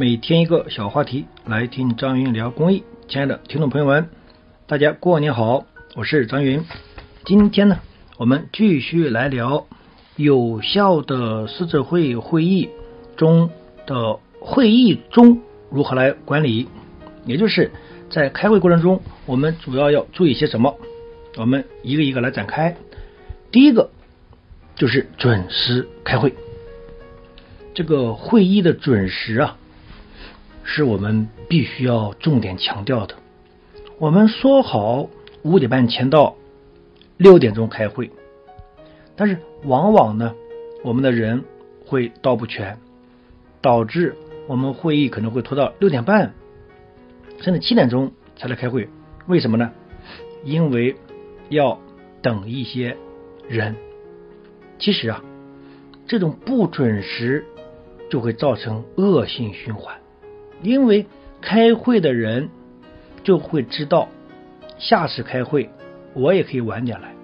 [0.00, 2.84] 每天一个小话题，来听张云聊公益。
[3.08, 4.08] 亲爱的听众朋友们，
[4.68, 5.66] 大家过年好，
[5.96, 6.62] 我是张云。
[7.24, 7.80] 今天呢，
[8.16, 9.66] 我们继续来聊
[10.14, 12.70] 有效的狮子会会议
[13.16, 13.50] 中
[13.88, 16.68] 的会议中如何来管理，
[17.24, 17.72] 也就是
[18.08, 20.78] 在开会过程中，我们主要要注意些什么？
[21.36, 22.76] 我们一个一个来展开。
[23.50, 23.90] 第一个
[24.76, 26.32] 就是准时开会。
[27.74, 29.58] 这个会议的准时啊，
[30.70, 33.14] 是我们必须要重点强调的。
[33.98, 35.08] 我们说好
[35.42, 36.36] 五点半前到，
[37.16, 38.10] 六点钟开会，
[39.16, 40.34] 但是往往呢，
[40.84, 41.42] 我们的人
[41.86, 42.78] 会到不全，
[43.62, 44.14] 导致
[44.46, 46.34] 我们会议可能会拖到六点半，
[47.40, 48.90] 甚至七点钟才来开会。
[49.26, 49.72] 为什么呢？
[50.44, 50.96] 因为
[51.48, 51.80] 要
[52.20, 52.98] 等一些
[53.48, 53.74] 人。
[54.78, 55.24] 其实啊，
[56.06, 57.46] 这种不准时。
[58.10, 59.98] 就会造成恶性循环，
[60.62, 61.06] 因为
[61.40, 62.48] 开会的人
[63.22, 64.08] 就会知道
[64.78, 65.70] 下次开会
[66.14, 67.14] 我也可以晚点来，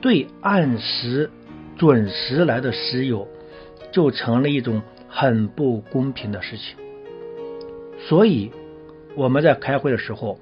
[0.00, 1.30] 对按时
[1.76, 3.28] 准时来的室友
[3.90, 6.76] 就成了一种很不公平的事情。
[7.98, 8.50] 所以
[9.14, 10.38] 我们在开会的时候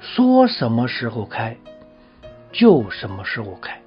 [0.00, 1.56] 说什么时候开
[2.52, 3.80] 就什么时候开，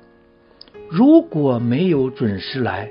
[0.89, 2.89] 如果没有准时来，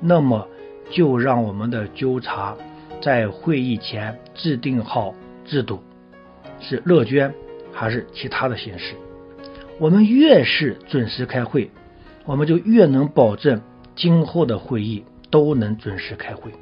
[0.00, 0.46] 那么。
[0.90, 2.56] 就让我们的纠察
[3.00, 5.80] 在会议前制定好制度，
[6.60, 7.32] 是乐捐
[7.72, 8.94] 还是其他的形式。
[9.78, 11.70] 我们越是准时开会，
[12.24, 13.62] 我们就越能保证
[13.94, 16.52] 今后的会议都能准时开会。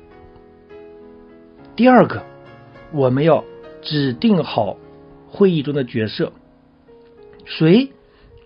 [1.74, 2.22] 第二个，
[2.92, 3.44] 我们要
[3.82, 4.76] 指定好
[5.28, 6.32] 会议中的角色，
[7.44, 7.92] 谁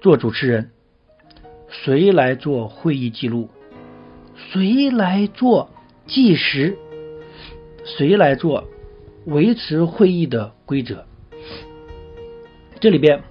[0.00, 0.70] 做主持人，
[1.68, 3.48] 谁来做会议记录。
[4.36, 5.70] 谁来做
[6.06, 6.78] 计时？
[7.84, 8.64] 谁来做
[9.27, 11.05] 维持会议的规则？
[12.81, 13.23] 这里边，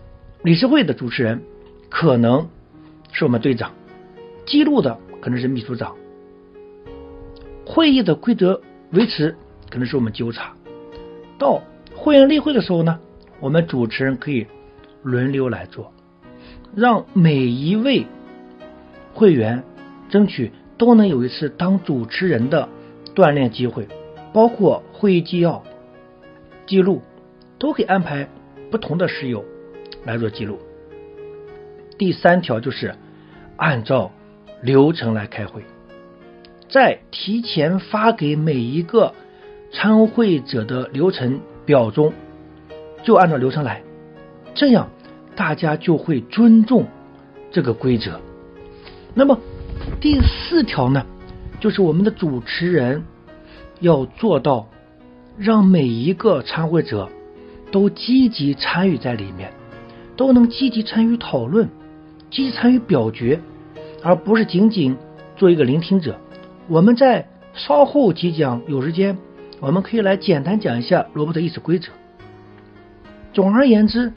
[0.43, 1.41] 理事会的主持人
[1.89, 2.49] 可能
[3.11, 3.73] 是我们队长，
[4.45, 5.95] 记录的可能是秘书长，
[7.65, 8.61] 会议的规则
[8.91, 9.35] 维持
[9.69, 10.53] 可能是我们纠察。
[11.37, 11.63] 到
[11.95, 12.99] 会员例会的时候呢，
[13.39, 14.47] 我们主持人可以
[15.03, 15.93] 轮流来做，
[16.75, 18.05] 让每一位
[19.13, 19.63] 会员
[20.09, 20.51] 争取。
[20.79, 22.69] 都能有一次当主持人的
[23.13, 23.85] 锻炼机会，
[24.33, 25.63] 包括会议纪要
[26.65, 27.01] 记录，
[27.57, 28.27] 都可以安排
[28.71, 29.43] 不同的室友
[30.05, 30.59] 来做记录。
[31.97, 32.95] 第三条就是
[33.57, 34.11] 按照
[34.61, 35.63] 流程来开会，
[36.69, 39.13] 在提前发给每一个
[39.71, 42.13] 参会者的流程表中，
[43.03, 43.81] 就按照流程来，
[44.53, 44.89] 这样
[45.35, 46.85] 大家就会尊重
[47.51, 48.19] 这个规则。
[49.13, 49.37] 那么。
[50.01, 51.05] 第四条呢，
[51.59, 53.03] 就是我们的主持人
[53.79, 54.67] 要做到
[55.37, 57.09] 让每一个参会者
[57.71, 59.51] 都积极参与在里面，
[60.15, 61.69] 都能积极参与讨论，
[62.31, 63.39] 积极参与表决，
[64.03, 64.97] 而不是仅仅
[65.35, 66.19] 做一个聆听者。
[66.67, 69.17] 我们在稍后即将有时间，
[69.59, 71.89] 我们可以来简单讲一下罗伯特议事规则。
[73.33, 74.11] 总而言之，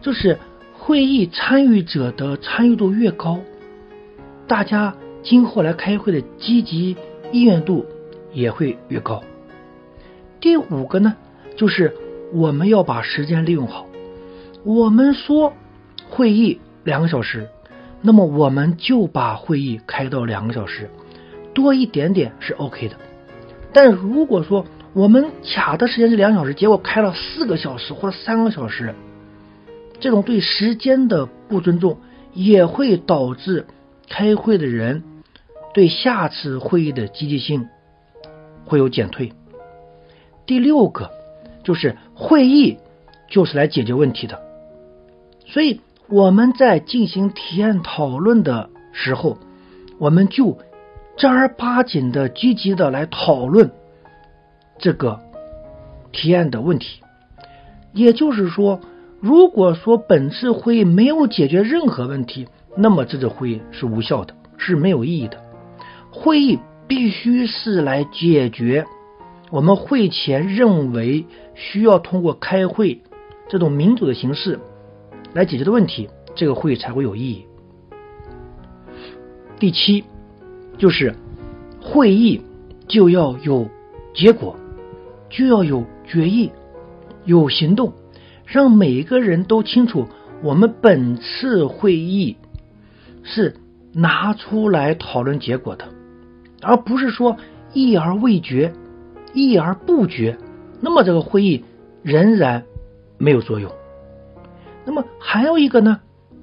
[0.00, 0.38] 就是
[0.74, 3.38] 会议参与者的参与度越高，
[4.46, 4.94] 大家。
[5.24, 6.96] 今后来开会的积极
[7.30, 7.86] 意愿度
[8.32, 9.22] 也会越高。
[10.40, 11.16] 第五个呢，
[11.56, 11.94] 就是
[12.32, 13.86] 我们要把时间利用好。
[14.64, 15.52] 我们说
[16.08, 17.48] 会议两个小时，
[18.00, 20.90] 那么我们就把会议开到两个小时，
[21.54, 22.96] 多一点点是 OK 的。
[23.72, 28.94] 但如果说我们卡的时间是两小时，结果开了四个小时或者三个小时，
[30.00, 31.98] 这种对时间的不尊重，
[32.34, 33.66] 也会导致
[34.08, 35.04] 开会的人。
[35.74, 37.66] 对下次会议的积极性
[38.72, 39.34] 会有减退。
[40.46, 41.10] 第六个
[41.62, 42.78] 就是会议
[43.28, 44.40] 就是来解决问题的，
[45.44, 49.36] 所以我们在进行提案讨论的时候，
[49.98, 50.56] 我们就
[51.18, 53.70] 正儿八经的积极的来讨论
[54.78, 55.20] 这个
[56.12, 57.02] 提案的问题。
[57.92, 58.80] 也就是说，
[59.20, 65.36] 如果说本次会议没有解决任何问题，那么这次会议是无效的，是没有意义的。
[66.10, 66.58] 会议
[66.94, 68.84] 必须是来解决
[69.50, 71.24] 我们会前认为
[71.54, 73.00] 需要通过开会
[73.48, 74.60] 这种民主的形式
[75.32, 77.46] 来解决的问题，这个会才会有意义。
[79.58, 80.04] 第七，
[80.76, 81.14] 就是
[81.80, 82.42] 会议
[82.88, 83.70] 就要有
[84.12, 84.58] 结果，
[85.30, 86.52] 就要有决议，
[87.24, 87.94] 有行动，
[88.44, 90.08] 让每个人都清楚
[90.42, 92.36] 我们本次会议
[93.22, 93.54] 是
[93.94, 95.88] 拿出来讨论结果的。
[96.62, 97.36] 而不是说
[97.72, 98.72] 议而未决，
[99.34, 100.38] 议而不决，
[100.80, 101.64] 那么这个会议
[102.02, 102.64] 仍然
[103.18, 103.72] 没有作用。
[104.84, 106.00] 那么还有一个呢，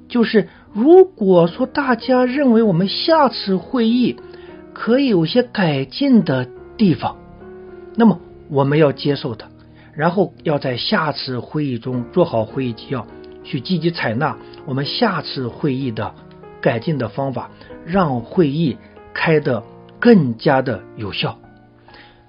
[0.07, 4.17] 就是如果说大家认为我们下次会议
[4.73, 7.17] 可以有些改进的地方，
[7.95, 8.19] 那么
[8.49, 9.47] 我们要接受它，
[9.93, 13.05] 然后要在下次会议中做好会议纪要，
[13.43, 16.15] 去积极采纳我们下次会议的
[16.61, 17.51] 改进的方法，
[17.85, 18.77] 让会议
[19.13, 19.63] 开得
[19.99, 21.37] 更加的有效。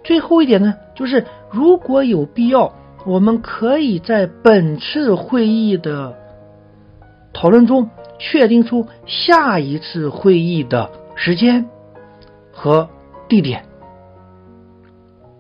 [0.03, 2.73] 最后一点呢，就是如果有必要，
[3.05, 6.17] 我们可以在本次会议的
[7.33, 11.69] 讨论中确定出下一次会议的时间
[12.53, 12.89] 和
[13.29, 13.65] 地点。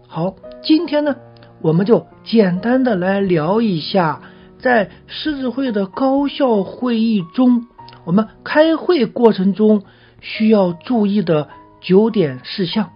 [0.06, 1.16] 好，今天呢，
[1.60, 4.20] 我们就简单的来聊一下，
[4.58, 7.66] 在狮子会的高效会议中，
[8.04, 9.82] 我们开会过程中
[10.20, 11.48] 需要注意的
[11.80, 12.90] 九点事项。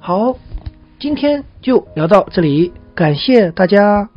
[0.00, 0.36] 好。
[1.00, 4.10] 今天就聊到这里，感谢大家。